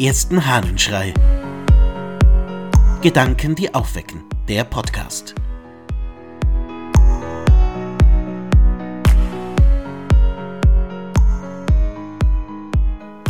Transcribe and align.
ersten 0.00 0.46
Hahnenschrei. 0.46 1.12
Gedanken, 3.02 3.54
die 3.54 3.74
aufwecken. 3.74 4.24
Der 4.48 4.64
Podcast. 4.64 5.34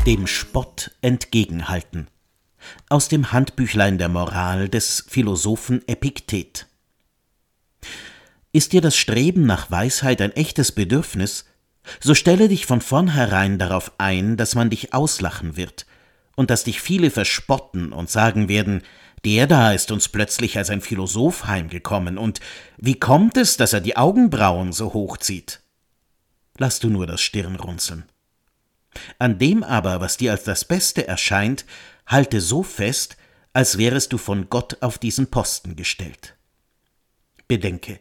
Dem 0.07 0.29
Spott 0.29 0.93
entgegenhalten. 1.03 2.07
Aus 2.89 3.09
dem 3.09 3.33
Handbüchlein 3.33 3.99
der 3.99 4.09
Moral 4.09 4.69
des 4.69 5.05
Philosophen 5.09 5.83
Epiktet. 5.89 6.69
Ist 8.53 8.73
dir 8.73 8.81
das 8.81 8.97
Streben 8.97 9.45
nach 9.45 9.73
Weisheit 9.73 10.21
ein 10.21 10.33
echtes 10.37 10.71
Bedürfnis, 10.71 11.47
so 11.99 12.15
stelle 12.15 12.47
dich 12.47 12.65
von 12.65 12.81
vornherein 12.81 13.59
darauf 13.59 13.91
ein, 13.99 14.37
dass 14.37 14.55
man 14.55 14.71
dich 14.71 14.95
auslachen 14.95 15.57
wird 15.57 15.85
und 16.41 16.49
dass 16.49 16.65
dich 16.65 16.81
viele 16.81 17.11
verspotten 17.11 17.93
und 17.93 18.09
sagen 18.09 18.49
werden, 18.49 18.83
der 19.27 19.47
da 19.47 19.75
ist 19.75 19.91
uns 19.91 20.09
plötzlich 20.09 20.57
als 20.57 20.71
ein 20.71 20.81
Philosoph 20.81 21.45
heimgekommen, 21.45 22.17
und 22.17 22.41
wie 22.79 22.99
kommt 22.99 23.37
es, 23.37 23.59
dass 23.59 23.75
er 23.75 23.83
die 23.83 23.99
Augenbrauen 23.99 24.73
so 24.73 24.95
hochzieht? 24.95 25.61
Lass 26.57 26.81
du 26.81 26.89
nur 26.89 27.07
das 27.07 27.21
Stirnrunzeln. 27.21 28.05
An 29.19 29.39
dem 29.39 29.63
aber, 29.63 30.01
was 30.01 30.17
dir 30.17 30.33
als 30.33 30.45
das 30.45 30.65
Beste 30.65 31.07
erscheint, 31.07 31.67
halte 32.07 32.41
so 32.41 32.63
fest, 32.63 33.19
als 33.53 33.77
wärest 33.77 34.15
du 34.15 34.17
von 34.17 34.49
Gott 34.49 34.79
auf 34.81 34.97
diesen 34.97 35.27
Posten 35.27 35.77
gestellt. 35.77 36.37
Bedenke, 37.49 38.01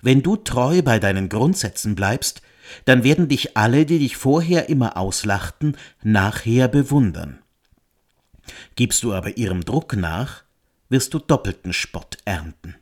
wenn 0.00 0.22
du 0.22 0.36
treu 0.36 0.80
bei 0.80 0.98
deinen 0.98 1.28
Grundsätzen 1.28 1.94
bleibst, 1.94 2.40
dann 2.86 3.04
werden 3.04 3.28
dich 3.28 3.58
alle, 3.58 3.84
die 3.84 3.98
dich 3.98 4.16
vorher 4.16 4.70
immer 4.70 4.96
auslachten, 4.96 5.76
nachher 6.02 6.66
bewundern. 6.66 7.40
Gibst 8.76 9.02
du 9.02 9.12
aber 9.12 9.36
ihrem 9.36 9.64
Druck 9.64 9.96
nach, 9.96 10.44
wirst 10.88 11.14
du 11.14 11.18
doppelten 11.18 11.72
Spott 11.72 12.18
ernten. 12.24 12.74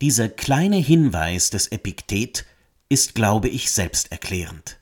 Dieser 0.00 0.28
kleine 0.28 0.76
Hinweis 0.76 1.50
des 1.50 1.68
Epiktet 1.68 2.44
ist, 2.88 3.14
glaube 3.14 3.48
ich, 3.48 3.70
selbsterklärend. 3.70 4.78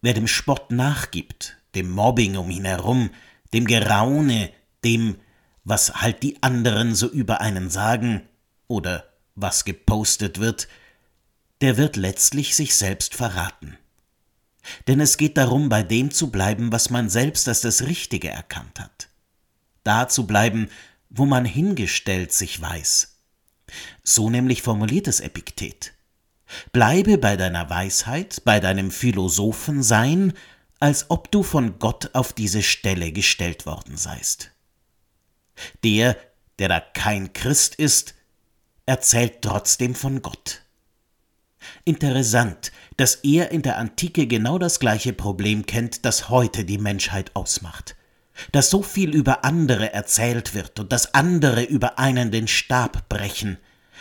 Wer 0.00 0.14
dem 0.14 0.26
Spott 0.26 0.70
nachgibt, 0.70 1.56
dem 1.74 1.90
Mobbing 1.90 2.36
um 2.36 2.50
ihn 2.50 2.64
herum, 2.64 3.10
dem 3.52 3.66
Geraune, 3.66 4.50
dem, 4.84 5.16
was 5.64 5.94
halt 5.94 6.22
die 6.22 6.42
anderen 6.42 6.94
so 6.94 7.08
über 7.08 7.40
einen 7.40 7.70
sagen 7.70 8.22
oder 8.68 9.08
was 9.34 9.64
gepostet 9.64 10.40
wird, 10.40 10.68
der 11.60 11.76
wird 11.76 11.96
letztlich 11.96 12.54
sich 12.54 12.76
selbst 12.76 13.14
verraten. 13.14 13.76
Denn 14.86 15.00
es 15.00 15.16
geht 15.16 15.36
darum, 15.36 15.68
bei 15.68 15.82
dem 15.82 16.10
zu 16.10 16.30
bleiben, 16.30 16.72
was 16.72 16.90
man 16.90 17.08
selbst 17.08 17.48
als 17.48 17.60
das 17.60 17.82
Richtige 17.82 18.28
erkannt 18.28 18.80
hat. 18.80 19.08
Da 19.84 20.08
zu 20.08 20.26
bleiben, 20.26 20.68
wo 21.10 21.24
man 21.24 21.44
hingestellt 21.44 22.32
sich 22.32 22.60
weiß. 22.60 23.16
So 24.02 24.30
nämlich 24.30 24.62
formuliert 24.62 25.08
es 25.08 25.20
Epiktet. 25.20 25.92
Bleibe 26.72 27.18
bei 27.18 27.36
deiner 27.36 27.68
Weisheit, 27.68 28.42
bei 28.44 28.60
deinem 28.60 28.90
Philosophensein, 28.90 30.32
als 30.80 31.10
ob 31.10 31.30
du 31.30 31.42
von 31.42 31.78
Gott 31.78 32.10
auf 32.14 32.32
diese 32.32 32.62
Stelle 32.62 33.12
gestellt 33.12 33.66
worden 33.66 33.96
seist. 33.96 34.52
Der, 35.84 36.16
der 36.58 36.68
da 36.68 36.80
kein 36.80 37.32
Christ 37.32 37.74
ist, 37.74 38.14
erzählt 38.86 39.42
trotzdem 39.42 39.94
von 39.94 40.22
Gott. 40.22 40.62
Interessant, 41.88 42.70
dass 42.98 43.14
er 43.14 43.50
in 43.50 43.62
der 43.62 43.78
Antike 43.78 44.26
genau 44.26 44.58
das 44.58 44.78
gleiche 44.78 45.14
Problem 45.14 45.64
kennt, 45.64 46.04
das 46.04 46.28
heute 46.28 46.66
die 46.66 46.76
Menschheit 46.76 47.34
ausmacht. 47.34 47.96
Dass 48.52 48.68
so 48.68 48.82
viel 48.82 49.14
über 49.14 49.42
andere 49.42 49.94
erzählt 49.94 50.52
wird 50.52 50.78
und 50.78 50.92
dass 50.92 51.14
andere 51.14 51.62
über 51.62 51.98
einen 51.98 52.30
den 52.30 52.46
Stab 52.46 53.08
brechen, 53.08 53.56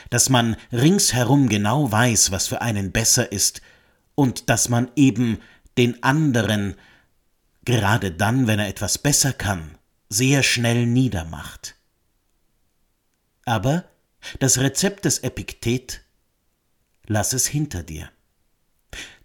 dass 0.09 0.28
man 0.28 0.57
ringsherum 0.73 1.47
genau 1.47 1.89
weiß, 1.89 2.31
was 2.31 2.47
für 2.47 2.61
einen 2.61 2.91
besser 2.91 3.31
ist, 3.31 3.61
und 4.16 4.50
dass 4.50 4.67
man 4.67 4.91
eben 4.97 5.40
den 5.78 6.03
anderen, 6.03 6.75
gerade 7.63 8.11
dann, 8.11 8.47
wenn 8.47 8.59
er 8.59 8.67
etwas 8.67 8.97
besser 8.97 9.31
kann, 9.31 9.78
sehr 10.09 10.44
schnell 10.44 10.85
niedermacht. 10.85 11.75
Aber 13.45 13.85
das 14.40 14.57
Rezept 14.57 15.06
des 15.06 15.19
Epiktet 15.19 16.01
lass 17.07 17.34
es 17.34 17.47
hinter 17.47 17.84
dir. 17.84 18.09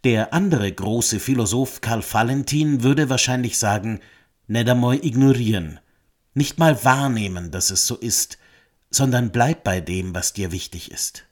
Der 0.05 0.33
andere 0.33 0.73
große 0.73 1.21
Philosoph 1.21 1.81
Karl 1.81 2.03
Valentin 2.03 2.83
würde 2.83 3.09
wahrscheinlich 3.09 3.59
sagen, 3.59 4.01
einmal 4.49 5.05
ignorieren, 5.05 5.81
nicht 6.35 6.59
mal 6.59 6.85
wahrnehmen, 6.85 7.51
dass 7.51 7.71
es 7.71 7.87
so 7.87 7.97
ist, 7.97 8.39
sondern 8.91 9.31
bleib 9.31 9.65
bei 9.65 9.81
dem, 9.81 10.15
was 10.15 10.33
dir 10.33 10.53
wichtig 10.53 10.91
ist. 10.91 11.25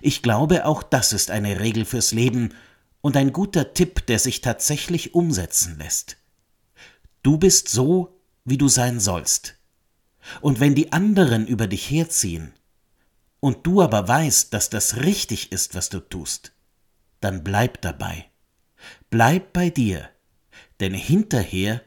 Ich 0.00 0.22
glaube, 0.22 0.64
auch 0.66 0.82
das 0.82 1.12
ist 1.12 1.30
eine 1.30 1.60
Regel 1.60 1.84
fürs 1.84 2.12
Leben 2.12 2.54
und 3.00 3.16
ein 3.16 3.32
guter 3.32 3.74
Tipp, 3.74 4.06
der 4.06 4.18
sich 4.18 4.40
tatsächlich 4.40 5.14
umsetzen 5.14 5.78
lässt. 5.78 6.16
Du 7.22 7.36
bist 7.36 7.68
so, 7.68 8.20
wie 8.44 8.58
du 8.58 8.68
sein 8.68 9.00
sollst. 9.00 9.56
Und 10.40 10.60
wenn 10.60 10.74
die 10.74 10.92
anderen 10.92 11.46
über 11.46 11.66
dich 11.66 11.90
herziehen, 11.90 12.52
und 13.42 13.66
du 13.66 13.82
aber 13.82 14.06
weißt, 14.06 14.54
dass 14.54 14.70
das 14.70 14.98
richtig 14.98 15.50
ist, 15.50 15.74
was 15.74 15.88
du 15.88 15.98
tust, 15.98 16.52
dann 17.20 17.42
bleib 17.42 17.82
dabei. 17.82 18.26
Bleib 19.10 19.52
bei 19.52 19.68
dir, 19.68 20.08
denn 20.78 20.94
hinterher 20.94 21.82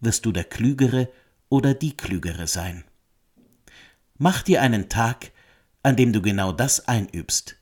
wirst 0.00 0.24
du 0.24 0.32
der 0.32 0.44
Klügere 0.44 1.10
oder 1.50 1.74
die 1.74 1.94
Klügere 1.94 2.46
sein. 2.46 2.84
Mach 4.16 4.40
dir 4.42 4.62
einen 4.62 4.88
Tag, 4.88 5.32
an 5.82 5.96
dem 5.96 6.14
du 6.14 6.22
genau 6.22 6.50
das 6.50 6.88
einübst, 6.88 7.56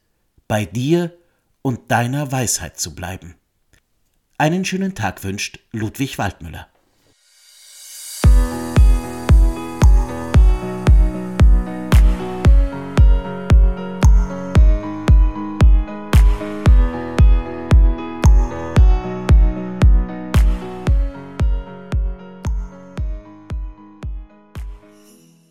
bei 0.47 0.65
dir 0.65 1.12
und 1.61 1.91
deiner 1.91 2.31
Weisheit 2.31 2.78
zu 2.78 2.94
bleiben. 2.94 3.34
Einen 4.39 4.65
schönen 4.65 4.94
Tag 4.94 5.25
wünscht 5.25 5.59
Ludwig 5.73 6.19
Waldmüller. 6.19 6.69